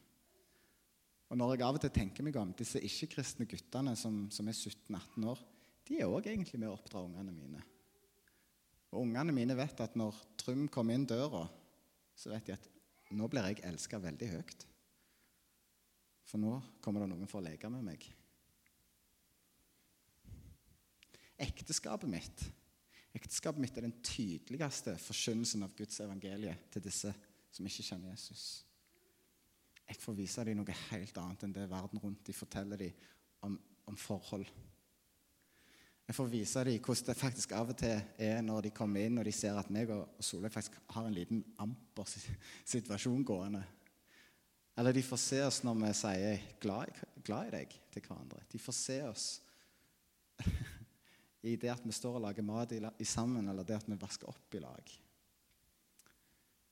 [1.29, 4.57] Og når jeg av og til tenker meg om disse ikke-kristne guttene som, som er
[4.57, 5.42] 17-18 år,
[5.88, 7.61] de er òg egentlig med å oppdra ungene mine.
[8.92, 11.42] Og ungene mine vet at når Trym kommer inn døra,
[12.16, 12.68] så vet de at
[13.12, 14.64] nå blir jeg elska veldig høyt.
[16.29, 18.07] For nå kommer det noen for å leke med meg.
[21.38, 22.47] Ekteskapet mitt
[23.16, 27.12] Ekteskapet mitt er den tydeligste forkynnelsen av Guds evangelie til disse
[27.55, 28.64] som ikke kjenner Jesus.
[29.88, 33.07] Jeg får vise dem noe helt annet enn det verden rundt de forteller dem
[33.47, 33.55] om,
[33.88, 34.44] om forhold.
[36.09, 37.97] Jeg får vise dem hvordan det faktisk av og til
[38.29, 41.16] er når de kommer inn og de ser at meg og Solveig faktisk har en
[41.16, 42.09] liten amper
[42.68, 43.64] situasjon gående.
[44.79, 46.92] Eller de får se oss når vi sier 'glad,
[47.25, 48.40] glad i deg' til hverandre.
[48.53, 49.27] De får se oss
[51.42, 54.31] i det at vi står og lager mat i, sammen, eller det at vi vasker
[54.31, 54.94] opp i lag.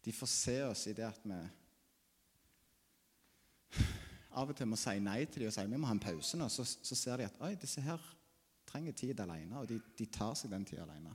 [0.07, 1.39] De får se oss i det at vi
[4.37, 6.39] av og til må si nei til dem og si vi må ha en pause
[6.39, 6.49] nå.
[6.53, 8.03] Så, så ser de at oi, disse her
[8.69, 11.15] trenger tid alene, og de, de tar seg den tida alene.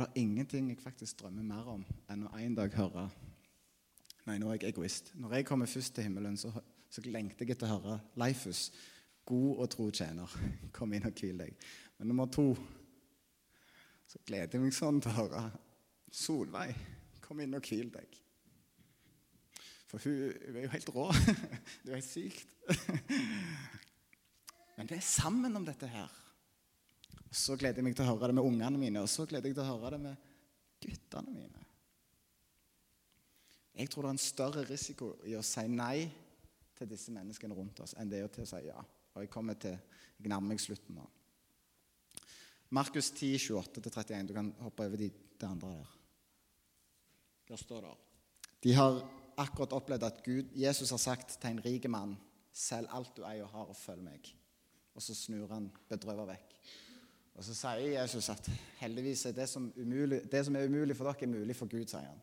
[0.00, 3.04] Det er ingenting jeg faktisk drømmer mer om enn å en dag høre
[4.28, 5.12] Nei, nå er jeg egoist.
[5.20, 6.52] Når jeg kommer først til himmelen, så,
[6.90, 8.68] så lengter jeg etter å høre Leifus,
[9.28, 10.36] god og tro tjener,
[10.76, 11.68] kom inn og hvil deg.
[11.98, 12.52] Men nummer to
[14.10, 15.44] så gleder jeg meg sånn til å høre
[16.10, 16.74] Solveig,
[17.22, 18.16] kom inn og hvil deg.
[19.90, 21.04] For hun, hun er jo helt rå.
[21.84, 22.50] Det er helt sykt.
[24.76, 26.10] Men vi er sammen om dette her.
[27.30, 29.46] Og Så gleder jeg meg til å høre det med ungene mine, og så gleder
[29.46, 30.30] jeg meg til å høre det med
[30.82, 31.66] guttene mine.
[33.80, 36.04] Jeg tror det er en større risiko i å si nei
[36.76, 38.82] til disse menneskene rundt oss enn det er til å si ja.
[39.14, 39.78] Og jeg kommer til,
[40.20, 41.06] jeg nærmer meg slutten nå.
[42.76, 44.28] Markus 10, 28-31.
[44.28, 45.96] Du kan hoppe over de, det andre der.
[47.48, 47.96] Der står det
[48.62, 49.00] De har
[49.40, 52.18] akkurat opplevd at Gud, Jesus har sagt til en rik mann
[52.52, 54.26] Selg alt du eier og har, og følg meg.
[54.98, 56.56] Og så snur han bedrøvet vekk.
[57.38, 61.06] Og Så sier Jesus at heldigvis er det som, umulig, det som er umulig for
[61.08, 61.86] dere, er mulig for Gud.
[61.88, 62.18] sier han.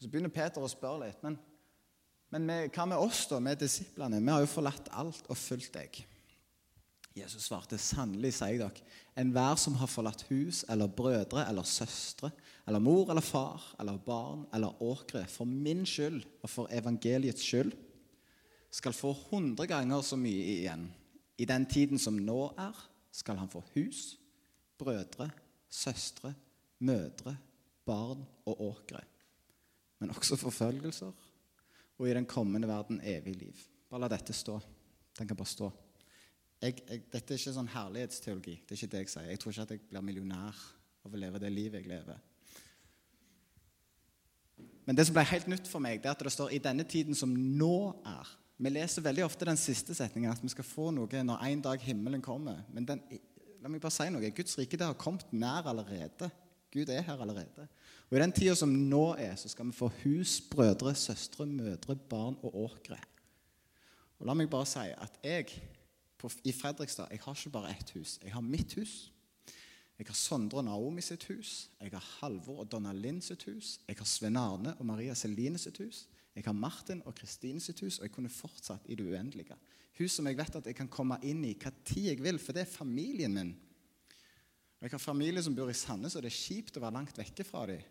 [0.00, 1.20] Så begynner Peter å spørre litt.
[1.24, 1.36] Men,
[2.32, 4.22] men med, hva med oss, da, med disiplene?
[4.22, 6.00] Vi har jo forlatt alt og fulgt deg.
[7.18, 8.84] Jesus svarte, sannelig sier jeg dere,
[9.18, 12.30] enhver som har forlatt hus eller brødre eller søstre
[12.70, 17.74] eller mor eller far eller barn eller åkre for min skyld og for evangeliets skyld,
[18.70, 20.86] skal få hundre ganger så mye igjen.
[21.42, 22.78] I den tiden som nå er,
[23.10, 24.14] skal han få hus
[24.78, 25.26] brødre,
[25.68, 26.30] søstre,
[26.78, 27.34] mødre,
[27.84, 29.02] barn og åkre.
[30.00, 31.12] Men også forfølgelser,
[32.00, 33.62] og i den kommende verden evig liv.
[33.90, 34.56] Bare la dette stå.
[35.18, 35.68] Den kan bare stå.
[36.60, 38.56] Jeg, jeg, dette er ikke sånn herlighetsteologi.
[38.64, 39.28] Det er ikke det jeg sier.
[39.32, 40.58] Jeg tror ikke at jeg blir millionær
[41.04, 42.20] av å leve det livet jeg lever.
[44.88, 46.84] Men det som ble helt nytt for meg, det er at det står 'i denne
[46.84, 48.36] tiden som nå er'.
[48.58, 51.80] Vi leser veldig ofte den siste setningen, at vi skal få noe når en dag
[51.80, 52.64] himmelen kommer.
[52.72, 53.02] Men den
[53.60, 54.32] La meg bare si noe.
[54.32, 56.30] Guds rike det har kommet nær allerede.
[56.72, 57.66] Gud er her allerede.
[58.10, 61.94] Og I den tida som nå er, så skal vi få hus, brødre, søstre, mødre,
[62.10, 62.98] barn og åkre.
[64.18, 65.46] Og La meg bare si at jeg
[66.18, 68.18] på, i Fredrikstad jeg har ikke bare ett hus.
[68.22, 69.12] Jeg har mitt hus.
[70.00, 71.70] Jeg har Sondre og Naomi sitt hus.
[71.80, 73.78] Jeg har Halvor og Donna Lind sitt hus.
[73.86, 76.08] Jeg har Sven Arne og Maria Celine sitt hus.
[76.34, 79.56] Jeg har Martin og Kristine sitt hus, og jeg kunne fortsatt i det uendelige.
[79.98, 82.56] Hus som jeg vet at jeg kan komme inn i hva tid jeg vil, for
[82.56, 83.54] det er familien min.
[84.80, 87.18] Og Jeg har familie som bor i Sandnes, og det er kjipt å være langt
[87.20, 87.84] vekke fra dem.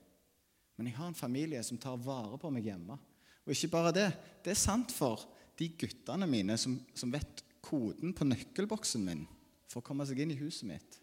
[0.80, 2.96] Men jeg har en familie som tar vare på meg hjemme.
[3.44, 4.08] Og ikke bare det.
[4.46, 5.26] Det er sant for
[5.60, 9.26] de guttene mine som, som vet koden på nøkkelboksen min
[9.68, 10.96] for å komme seg inn i huset mitt.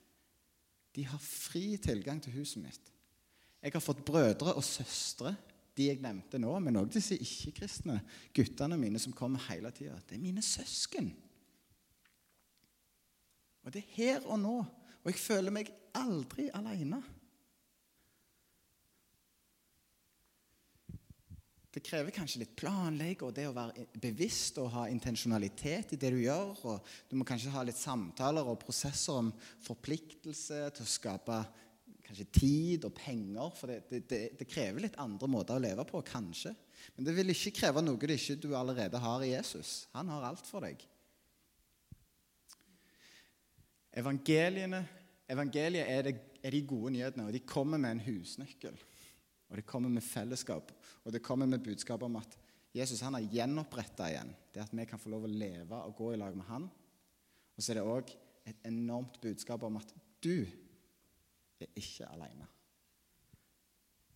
[0.96, 2.88] De har fri tilgang til huset mitt.
[3.60, 5.34] Jeg har fått brødre og søstre
[5.76, 7.98] de jeg nevnte nå, men òg disse ikke-kristne
[8.34, 9.98] guttene mine som kommer hele tida.
[10.08, 11.10] Det er mine søsken.
[13.60, 14.56] Og det er her og nå.
[15.04, 15.68] Og jeg føler meg
[16.00, 17.02] aldri aleine.
[21.76, 26.08] Det krever kanskje litt planlegg og det å være bevisst og ha intensjonalitet i det
[26.14, 26.54] du gjør.
[26.70, 29.28] og Du må kanskje ha litt samtaler og prosesser om
[29.66, 31.36] forpliktelse til å skape
[32.06, 33.52] kanskje tid og penger.
[33.58, 36.54] For det, det, det, det, krever litt andre måter å leve på, kanskje.
[36.96, 39.76] Men det vil ikke kreve noe du ikke du allerede har i Jesus.
[39.92, 40.80] Han har alt for deg.
[44.00, 48.80] Evangeliet er, er de gode nyhetene, og de kommer med en husnøkkel.
[49.50, 50.72] Og det kommer med fellesskap,
[51.04, 52.38] og det kommer med budskap om at
[52.76, 54.32] Jesus han har gjenoppretta igjen.
[54.52, 56.66] Det at vi kan få lov å leve og gå i lag med han.
[57.56, 58.12] Og så er det òg
[58.46, 60.44] et enormt budskap om at du
[61.60, 62.48] er ikke alene.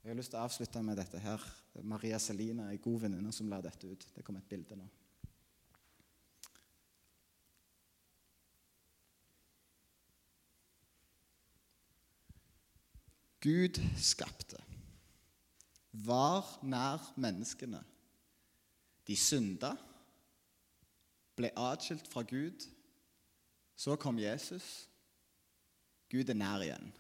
[0.01, 1.43] Jeg har lyst til å avslutte med dette her.
[1.85, 4.07] Maria Selina, en god venninne, som la dette ut.
[4.15, 4.89] Det kom et bilde nå.
[13.41, 14.59] Gud skapte,
[15.93, 17.81] var nær menneskene.
[19.07, 19.75] De synda,
[21.37, 22.67] ble atskilt fra Gud.
[23.77, 24.89] Så kom Jesus.
[26.11, 26.91] Gud er nær igjen.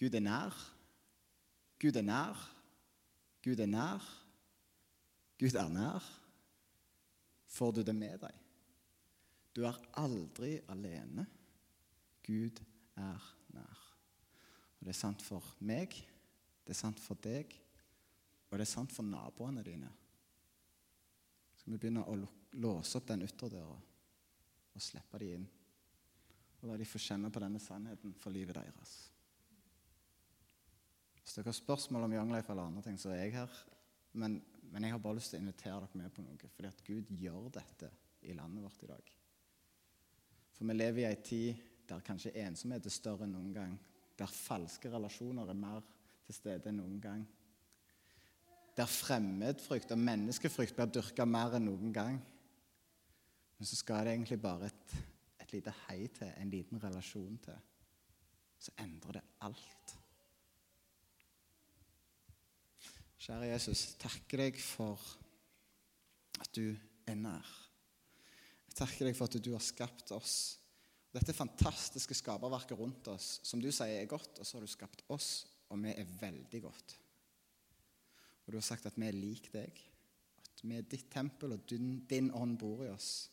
[0.00, 0.56] Gud er nær.
[1.80, 2.46] Gud er nær.
[3.44, 4.08] Gud er nær.
[5.40, 6.08] Gud er nær.
[7.50, 8.36] Får du det med deg?
[9.56, 11.26] Du er aldri alene.
[12.26, 12.60] Gud
[12.96, 13.80] er nær.
[14.78, 15.96] Og Det er sant for meg,
[16.70, 17.50] det er sant for deg,
[18.46, 19.88] og det er sant for naboene dine.
[21.58, 22.14] Skal vi begynne å
[22.62, 25.48] låse opp den ytterdøra og slippe de inn?
[26.60, 28.94] Og la de få kjenne på denne sannheten for livet deres.
[31.18, 33.60] Hvis dere har spørsmål om Young Life eller andre ting, så er jeg her.
[34.22, 34.38] Men,
[34.70, 37.14] men jeg har bare lyst til å invitere dere med på noe, fordi at Gud
[37.18, 37.90] gjør dette
[38.30, 39.14] i landet vårt i dag.
[40.54, 43.80] For vi lever i ei tid der kanskje ensomhet er større enn noen gang.
[44.22, 45.82] Der falske relasjoner er mer
[46.30, 47.22] til stede enn noen gang.
[48.78, 52.20] Der fremmedfrykt og menneskefrykt blir dyrka mer enn noen gang.
[53.58, 54.94] Men så skal det egentlig bare et,
[55.42, 57.58] et lite hei til, en liten relasjon til.
[58.60, 59.96] Så endrer det alt.
[63.20, 65.02] Kjære Jesus, takker deg for
[66.40, 66.70] at du
[67.10, 67.52] er nær.
[68.70, 70.38] Jeg takker deg for at du har skapt oss.
[71.10, 75.02] Dette fantastiske skaperverket rundt oss, som du sier er godt, og så har du skapt
[75.10, 76.96] oss, og vi er veldig godt.
[78.44, 79.82] Og du har sagt at vi er lik deg,
[80.50, 83.30] at vi er ditt tempel, og din, din ånd bor i oss.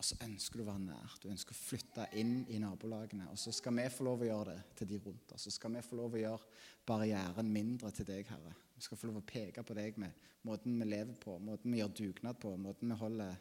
[0.00, 1.14] Og så ønsker du å være nær.
[1.20, 3.26] Du ønsker å flytte inn i nabolagene.
[3.28, 5.44] Og så skal vi få lov å gjøre det til de rundt oss.
[5.44, 6.48] Så skal vi få lov å gjøre
[6.88, 8.54] barrieren mindre til deg, Herre.
[8.76, 11.82] Vi skal få lov å peke på deg med måten vi lever på, måten vi
[11.82, 13.38] gjør dugnad på, måten vi holder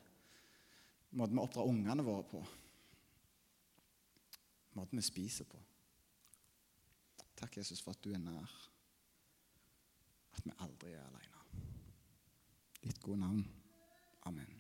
[1.09, 2.39] Måten vi oppdrar ungene våre på.
[4.77, 5.57] Måten vi spiser på.
[7.39, 8.55] Takk, Jesus, for at du er nær.
[10.35, 11.43] At vi aldri er alene.
[12.83, 13.45] Ditt gode navn.
[14.27, 14.58] Amen.